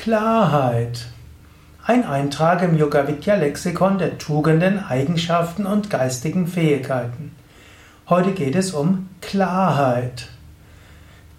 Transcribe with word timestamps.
Klarheit. 0.00 1.06
Ein 1.84 2.04
Eintrag 2.04 2.62
im 2.62 2.78
Yoga 2.78 3.08
Vidya 3.08 3.34
Lexikon 3.34 3.98
der 3.98 4.16
Tugenden, 4.16 4.78
Eigenschaften 4.78 5.66
und 5.66 5.90
geistigen 5.90 6.46
Fähigkeiten. 6.46 7.34
Heute 8.08 8.30
geht 8.30 8.54
es 8.54 8.70
um 8.70 9.08
Klarheit. 9.20 10.28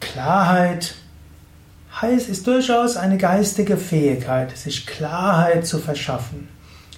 Klarheit 0.02 0.96
heißt, 2.02 2.28
ist 2.28 2.48
durchaus 2.48 2.98
eine 2.98 3.18
geistige 3.18 3.78
Fähigkeit, 3.78 4.56
sich 4.58 4.86
Klarheit 4.86 5.66
zu 5.66 5.80
verschaffen, 5.80 6.50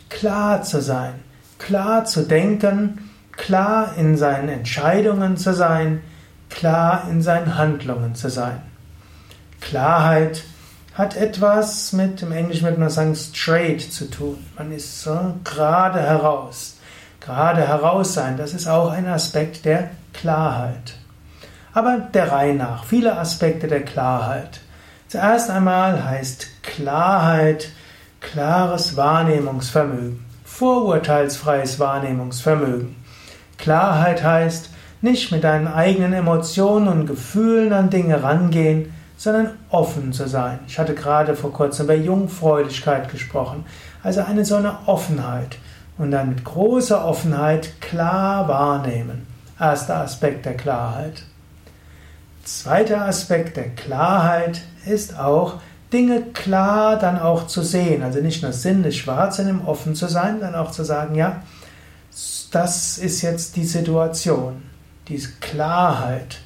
klar 0.09 0.63
zu 0.63 0.81
sein, 0.81 1.13
klar 1.59 2.05
zu 2.05 2.23
denken, 2.23 3.11
klar 3.33 3.93
in 3.97 4.17
seinen 4.17 4.49
Entscheidungen 4.49 5.37
zu 5.37 5.53
sein, 5.53 6.01
klar 6.49 7.07
in 7.11 7.21
seinen 7.21 7.55
Handlungen 7.55 8.15
zu 8.15 8.29
sein. 8.31 8.63
Klarheit 9.61 10.41
hat 10.93 11.15
etwas 11.15 11.93
mit, 11.93 12.21
im 12.21 12.31
Englischen 12.31 12.63
würde 12.63 12.79
man 12.79 12.89
sagen, 12.89 13.15
straight 13.15 13.81
zu 13.81 14.09
tun. 14.09 14.45
Man 14.57 14.71
ist 14.71 15.01
so 15.01 15.35
gerade 15.43 16.01
heraus. 16.01 16.77
Gerade 17.19 17.67
heraus 17.67 18.13
sein, 18.13 18.37
das 18.37 18.53
ist 18.53 18.67
auch 18.67 18.91
ein 18.91 19.07
Aspekt 19.07 19.65
der 19.65 19.91
Klarheit. 20.13 20.95
Aber 21.73 21.99
der 21.99 22.31
Reihe 22.31 22.55
nach, 22.55 22.83
viele 22.83 23.17
Aspekte 23.17 23.67
der 23.67 23.83
Klarheit. 23.83 24.59
Zuerst 25.07 25.49
einmal 25.49 26.03
heißt 26.03 26.47
Klarheit 26.63 27.69
klares 28.19 28.97
Wahrnehmungsvermögen, 28.97 30.25
vorurteilsfreies 30.43 31.79
Wahrnehmungsvermögen. 31.79 32.95
Klarheit 33.57 34.23
heißt 34.23 34.69
nicht 35.01 35.31
mit 35.31 35.43
deinen 35.43 35.67
eigenen 35.67 36.13
Emotionen 36.13 36.87
und 36.87 37.07
Gefühlen 37.07 37.73
an 37.73 37.89
Dinge 37.89 38.21
rangehen, 38.23 38.93
sondern 39.21 39.51
offen 39.69 40.13
zu 40.13 40.27
sein. 40.27 40.57
Ich 40.67 40.79
hatte 40.79 40.95
gerade 40.95 41.35
vor 41.35 41.53
kurzem 41.53 41.85
über 41.85 41.93
Jungfräulichkeit 41.93 43.11
gesprochen, 43.11 43.65
also 44.01 44.21
eine 44.21 44.45
so 44.45 44.55
eine 44.55 44.79
Offenheit 44.87 45.59
und 45.99 46.09
dann 46.09 46.29
mit 46.29 46.43
großer 46.43 47.05
Offenheit 47.05 47.79
klar 47.81 48.47
wahrnehmen. 48.47 49.27
Erster 49.59 49.97
Aspekt 49.97 50.47
der 50.47 50.57
Klarheit. 50.57 51.21
Zweiter 52.43 53.05
Aspekt 53.05 53.57
der 53.57 53.69
Klarheit 53.69 54.63
ist 54.87 55.19
auch, 55.19 55.61
Dinge 55.93 56.23
klar 56.33 56.97
dann 56.97 57.19
auch 57.19 57.45
zu 57.45 57.61
sehen. 57.61 58.01
Also 58.01 58.21
nicht 58.21 58.41
nur 58.41 58.53
sinnlich 58.53 59.05
wahrzunehmen, 59.05 59.61
offen 59.67 59.93
zu 59.93 60.07
sein, 60.07 60.39
dann 60.39 60.55
auch 60.55 60.71
zu 60.71 60.83
sagen, 60.83 61.13
ja, 61.13 61.43
das 62.51 62.97
ist 62.97 63.21
jetzt 63.21 63.55
die 63.55 63.65
Situation, 63.65 64.63
diese 65.07 65.29
Klarheit 65.41 66.39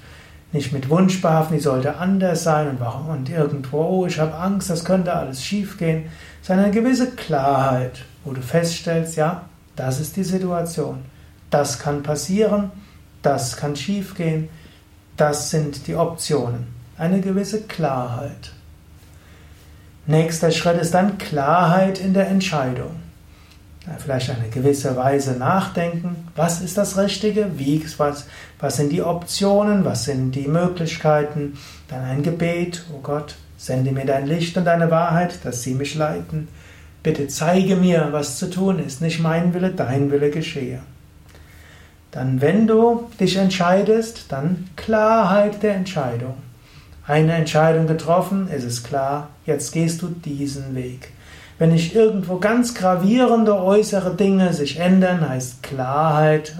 nicht 0.56 0.74
mit 0.74 0.90
Wunsch 0.90 1.22
behaften, 1.22 1.56
die 1.56 1.62
sollte 1.62 1.98
anders 1.98 2.44
sein 2.44 2.70
und 2.70 2.80
warum 2.80 3.10
und 3.10 3.30
irgendwo, 3.30 3.82
oh, 3.82 4.06
ich 4.08 4.20
habe 4.20 4.34
Angst, 4.34 4.70
das 4.70 4.86
könnte 4.86 5.14
alles 5.14 5.44
schiefgehen, 5.44 6.06
sondern 6.42 6.66
eine 6.66 6.74
gewisse 6.74 7.12
Klarheit, 7.12 8.04
wo 8.24 8.32
du 8.32 8.42
feststellst, 8.42 9.18
ja, 9.18 9.46
das 9.76 10.00
ist 10.00 10.16
die 10.16 10.24
Situation, 10.24 11.06
das 11.50 11.78
kann 11.78 12.02
passieren, 12.02 12.72
das 13.22 13.58
kann 13.58 13.76
schiefgehen, 13.76 14.50
das 15.18 15.52
sind 15.52 15.88
die 15.88 15.96
Optionen. 15.96 16.68
Eine 16.98 17.20
gewisse 17.20 17.64
Klarheit. 17.64 18.52
Nächster 20.08 20.52
Schritt 20.52 20.80
ist 20.80 20.94
dann 20.94 21.18
Klarheit 21.18 22.00
in 22.00 22.14
der 22.14 22.28
Entscheidung 22.30 23.05
vielleicht 24.00 24.30
eine 24.32 24.50
gewisse 24.50 24.96
Weise 24.96 25.34
nachdenken, 25.34 26.28
was 26.36 26.62
ist 26.62 26.78
das 26.78 26.98
Richtige, 26.98 27.52
wie, 27.58 27.84
was, 27.98 28.26
was 28.60 28.78
sind 28.78 28.92
die 28.92 29.04
Optionen, 29.04 29.86
was 29.86 30.06
sind 30.06 30.32
die 30.34 30.48
Möglichkeiten, 30.48 31.58
dann 31.88 32.04
ein 32.04 32.24
Gebet, 32.24 32.84
oh 32.94 33.00
Gott, 33.02 33.36
sende 33.58 33.92
mir 33.92 34.06
dein 34.06 34.28
Licht 34.28 34.58
und 34.58 34.66
deine 34.66 34.90
Wahrheit, 34.90 35.40
dass 35.44 35.62
sie 35.62 35.76
mich 35.76 35.96
leiten. 35.96 36.48
Bitte 37.04 37.28
zeige 37.28 37.76
mir, 37.76 38.08
was 38.12 38.38
zu 38.40 38.50
tun 38.50 38.80
ist, 38.80 39.02
nicht 39.02 39.20
mein 39.20 39.54
Wille, 39.54 39.72
dein 39.72 40.10
Wille 40.12 40.32
geschehe. 40.32 40.80
Dann, 42.10 42.42
wenn 42.42 42.66
du 42.66 43.10
dich 43.20 43.36
entscheidest, 43.36 44.26
dann 44.30 44.70
Klarheit 44.76 45.62
der 45.62 45.76
Entscheidung. 45.76 46.36
Eine 47.06 47.34
Entscheidung 47.34 47.86
getroffen, 47.86 48.48
ist 48.48 48.64
es 48.64 48.84
klar, 48.84 49.30
jetzt 49.46 49.74
gehst 49.74 50.02
du 50.02 50.08
diesen 50.08 50.74
Weg. 50.74 51.10
Wenn 51.58 51.72
nicht 51.72 51.96
irgendwo 51.96 52.38
ganz 52.38 52.76
gravierende 52.76 53.58
äußere 53.58 54.16
Dinge 54.16 54.54
sich 54.54 54.80
ändern, 54.80 55.28
heißt 55.28 55.64
Klarheit, 55.64 56.54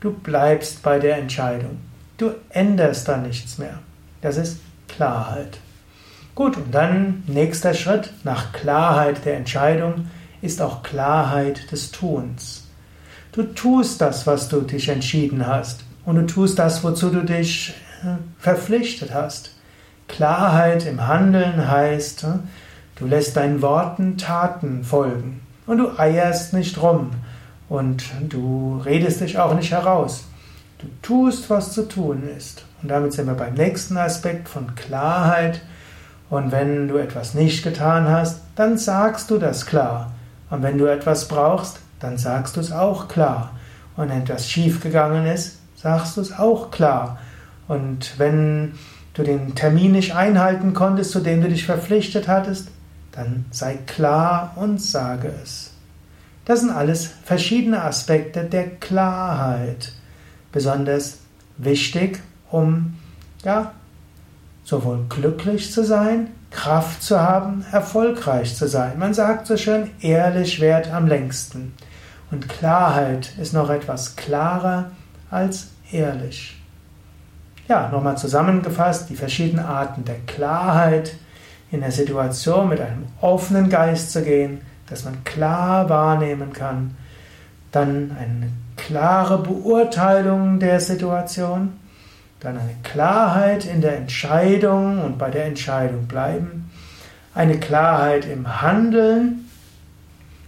du 0.00 0.12
bleibst 0.12 0.82
bei 0.82 0.98
der 0.98 1.18
Entscheidung. 1.18 1.78
Du 2.16 2.32
änderst 2.50 3.06
da 3.08 3.16
nichts 3.16 3.58
mehr. 3.58 3.78
Das 4.20 4.36
ist 4.36 4.58
Klarheit. 4.88 5.58
Gut, 6.34 6.56
und 6.56 6.74
dann 6.74 7.22
nächster 7.28 7.74
Schritt 7.74 8.12
nach 8.24 8.52
Klarheit 8.52 9.24
der 9.24 9.36
Entscheidung 9.36 10.08
ist 10.42 10.60
auch 10.60 10.82
Klarheit 10.82 11.70
des 11.70 11.92
Tuns. 11.92 12.68
Du 13.30 13.42
tust 13.42 14.00
das, 14.00 14.26
was 14.26 14.48
du 14.48 14.60
dich 14.60 14.88
entschieden 14.88 15.46
hast. 15.46 15.84
Und 16.04 16.16
du 16.16 16.26
tust 16.26 16.58
das, 16.58 16.84
wozu 16.84 17.10
du 17.10 17.24
dich 17.24 17.74
hm, 18.02 18.18
verpflichtet 18.38 19.14
hast. 19.14 19.52
Klarheit 20.06 20.86
im 20.86 21.06
Handeln 21.06 21.68
heißt, 21.68 22.24
hm, 22.24 22.40
Du 22.96 23.06
lässt 23.06 23.36
deinen 23.36 23.60
Worten 23.60 24.18
Taten 24.18 24.84
folgen 24.84 25.40
und 25.66 25.78
du 25.78 25.98
eierst 25.98 26.52
nicht 26.52 26.80
rum 26.80 27.10
und 27.68 28.04
du 28.28 28.80
redest 28.84 29.20
dich 29.20 29.38
auch 29.38 29.54
nicht 29.54 29.72
heraus. 29.72 30.24
Du 30.78 30.86
tust, 31.02 31.50
was 31.50 31.72
zu 31.72 31.88
tun 31.88 32.22
ist. 32.36 32.64
Und 32.82 32.90
damit 32.90 33.12
sind 33.12 33.26
wir 33.26 33.34
beim 33.34 33.54
nächsten 33.54 33.96
Aspekt 33.96 34.48
von 34.48 34.74
Klarheit. 34.76 35.62
Und 36.30 36.52
wenn 36.52 36.88
du 36.88 36.98
etwas 36.98 37.34
nicht 37.34 37.64
getan 37.64 38.08
hast, 38.08 38.42
dann 38.54 38.78
sagst 38.78 39.30
du 39.30 39.38
das 39.38 39.66
klar. 39.66 40.12
Und 40.50 40.62
wenn 40.62 40.78
du 40.78 40.86
etwas 40.86 41.26
brauchst, 41.26 41.80
dann 41.98 42.18
sagst 42.18 42.56
du 42.56 42.60
es 42.60 42.70
auch 42.70 43.08
klar. 43.08 43.52
Und 43.96 44.08
wenn 44.08 44.22
etwas 44.22 44.48
schiefgegangen 44.48 45.26
ist, 45.26 45.58
sagst 45.76 46.16
du 46.16 46.20
es 46.20 46.38
auch 46.38 46.70
klar. 46.70 47.18
Und 47.66 48.18
wenn 48.18 48.74
du 49.14 49.22
den 49.22 49.54
Termin 49.54 49.92
nicht 49.92 50.14
einhalten 50.14 50.74
konntest, 50.74 51.12
zu 51.12 51.20
dem 51.20 51.40
du 51.40 51.48
dich 51.48 51.64
verpflichtet 51.64 52.28
hattest, 52.28 52.68
dann 53.14 53.44
sei 53.50 53.78
klar 53.86 54.52
und 54.56 54.80
sage 54.80 55.32
es. 55.42 55.70
Das 56.44 56.60
sind 56.60 56.70
alles 56.70 57.10
verschiedene 57.24 57.82
Aspekte 57.82 58.44
der 58.44 58.68
Klarheit, 58.76 59.92
besonders 60.52 61.18
wichtig, 61.56 62.20
um 62.50 62.98
ja, 63.44 63.72
sowohl 64.64 65.06
glücklich 65.08 65.72
zu 65.72 65.84
sein, 65.84 66.28
Kraft 66.50 67.02
zu 67.02 67.20
haben, 67.20 67.64
erfolgreich 67.72 68.54
zu 68.54 68.68
sein. 68.68 68.98
Man 68.98 69.14
sagt 69.14 69.46
so 69.46 69.56
schön, 69.56 69.90
ehrlich 70.00 70.60
währt 70.60 70.92
am 70.92 71.06
längsten. 71.06 71.74
Und 72.30 72.48
Klarheit 72.48 73.32
ist 73.38 73.52
noch 73.52 73.70
etwas 73.70 74.16
klarer 74.16 74.90
als 75.30 75.68
ehrlich. 75.90 76.60
Ja, 77.68 77.88
nochmal 77.88 78.18
zusammengefasst, 78.18 79.08
die 79.08 79.16
verschiedenen 79.16 79.64
Arten 79.64 80.04
der 80.04 80.18
Klarheit, 80.26 81.14
in 81.70 81.80
der 81.80 81.92
Situation 81.92 82.68
mit 82.68 82.80
einem 82.80 83.06
offenen 83.20 83.68
Geist 83.68 84.12
zu 84.12 84.22
gehen, 84.22 84.60
dass 84.88 85.04
man 85.04 85.24
klar 85.24 85.88
wahrnehmen 85.88 86.52
kann, 86.52 86.96
dann 87.72 88.16
eine 88.18 88.50
klare 88.76 89.38
Beurteilung 89.38 90.58
der 90.60 90.80
Situation, 90.80 91.72
dann 92.40 92.58
eine 92.58 92.76
Klarheit 92.82 93.64
in 93.64 93.80
der 93.80 93.96
Entscheidung 93.96 95.02
und 95.02 95.18
bei 95.18 95.30
der 95.30 95.46
Entscheidung 95.46 96.06
bleiben, 96.06 96.70
eine 97.34 97.58
Klarheit 97.58 98.26
im 98.26 98.62
Handeln 98.62 99.48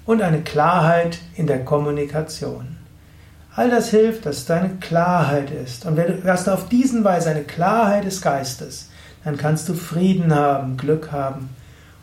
und 0.05 0.23
eine 0.23 0.43
Klarheit 0.43 1.19
in 1.35 1.47
der 1.47 1.65
Kommunikation. 1.65 2.77
All 3.57 3.71
das 3.71 3.89
hilft, 3.89 4.27
dass 4.27 4.45
deine 4.45 4.77
Klarheit 4.81 5.51
ist. 5.51 5.87
Und 5.87 5.97
wenn 5.97 6.23
du 6.23 6.31
hast 6.31 6.49
auf 6.49 6.69
diesen 6.69 7.03
Weise 7.05 7.31
eine 7.31 7.43
Klarheit 7.43 8.05
des 8.05 8.21
Geistes, 8.21 8.91
dann 9.27 9.37
kannst 9.37 9.69
du 9.69 9.75
Frieden 9.75 10.33
haben, 10.33 10.77
Glück 10.77 11.11
haben 11.11 11.49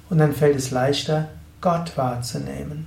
und 0.09 0.17
dann 0.17 0.33
fällt 0.33 0.57
es 0.57 0.71
leichter, 0.71 1.29
Gott 1.61 1.93
wahrzunehmen. 1.95 2.85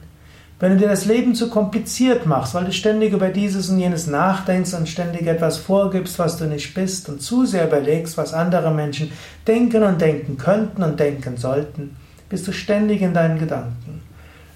Wenn 0.61 0.73
du 0.73 0.77
dir 0.77 0.89
das 0.89 1.07
Leben 1.07 1.35
zu 1.35 1.49
kompliziert 1.49 2.27
machst, 2.27 2.53
weil 2.53 2.67
du 2.67 2.73
ständig 2.73 3.15
über 3.15 3.31
dieses 3.31 3.71
und 3.71 3.79
jenes 3.79 4.07
nachdenkst 4.07 4.75
und 4.75 4.91
ständig 4.91 5.27
etwas 5.27 5.57
vorgibst, 5.57 6.19
was 6.19 6.37
du 6.37 6.45
nicht 6.45 6.75
bist 6.75 7.09
und 7.09 7.23
zu 7.23 7.47
sehr 7.47 7.67
überlegst, 7.67 8.19
was 8.19 8.35
andere 8.35 8.71
Menschen 8.73 9.11
denken 9.47 9.83
und 9.83 10.03
denken 10.03 10.37
könnten 10.37 10.83
und 10.83 11.01
denken 11.01 11.39
sollten, 11.39 11.97
bist 12.29 12.47
du 12.47 12.53
ständig 12.53 13.01
in 13.01 13.15
deinen 13.15 13.39
Gedanken. 13.39 14.03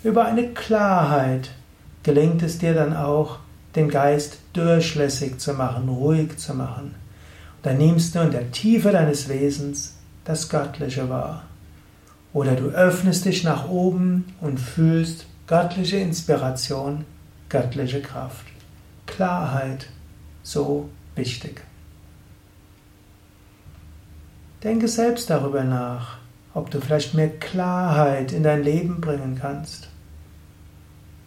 Über 0.05 0.27
eine 0.27 0.49
Klarheit 0.49 1.53
gelingt 2.03 2.43
es 2.43 2.59
dir 2.59 2.75
dann 2.75 2.95
auch, 2.95 3.39
den 3.77 3.89
Geist 3.89 4.41
durchlässig 4.53 5.39
zu 5.39 5.55
machen, 5.55 5.89
ruhig 5.89 6.37
zu 6.37 6.55
machen. 6.55 6.95
Dann 7.63 7.79
nimmst 7.79 8.15
du 8.15 8.21
in 8.21 8.31
der 8.31 8.51
Tiefe 8.51 8.91
deines 8.91 9.29
Wesens 9.29 9.97
das 10.25 10.49
Göttliche 10.49 11.09
wahr. 11.09 11.45
Oder 12.33 12.55
du 12.55 12.69
öffnest 12.69 13.25
dich 13.25 13.45
nach 13.45 13.69
oben 13.69 14.33
und 14.41 14.59
fühlst 14.59 15.27
göttliche 15.47 15.97
Inspiration, 15.97 17.05
göttliche 17.49 18.01
Kraft. 18.01 18.47
Klarheit, 19.07 19.89
so 20.43 20.89
wichtig. 21.17 21.61
Denke 24.63 24.89
selbst 24.89 25.29
darüber 25.31 25.65
nach, 25.65 26.19
ob 26.55 26.71
du 26.71 26.81
vielleicht 26.81 27.15
mehr 27.15 27.31
Klarheit 27.31 28.33
in 28.33 28.43
dein 28.43 28.63
Leben 28.63 29.01
bringen 29.01 29.39
kannst. 29.41 29.89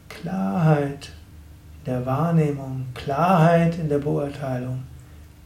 Klarheit 0.07 1.12
in 1.79 1.91
der 1.91 2.06
Wahrnehmung, 2.06 2.86
Klarheit 2.94 3.77
in 3.77 3.89
der 3.89 3.97
Beurteilung, 3.97 4.83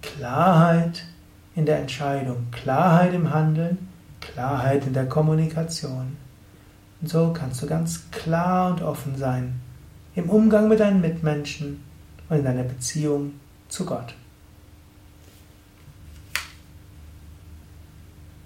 Klarheit 0.01 1.03
in 1.55 1.65
der 1.65 1.79
Entscheidung, 1.79 2.47
Klarheit 2.51 3.13
im 3.13 3.33
Handeln, 3.33 3.89
Klarheit 4.21 4.85
in 4.85 4.93
der 4.93 5.07
Kommunikation. 5.07 6.17
Und 7.01 7.09
so 7.09 7.33
kannst 7.33 7.61
du 7.61 7.67
ganz 7.67 8.09
klar 8.11 8.71
und 8.71 8.81
offen 8.81 9.15
sein 9.15 9.59
im 10.15 10.29
Umgang 10.29 10.67
mit 10.67 10.79
deinen 10.79 11.01
Mitmenschen 11.01 11.83
und 12.27 12.37
in 12.37 12.43
deiner 12.43 12.63
Beziehung 12.63 13.33
zu 13.69 13.85
Gott. 13.85 14.15